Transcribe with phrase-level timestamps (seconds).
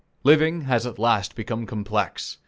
[0.23, 2.39] Living has at last become complex.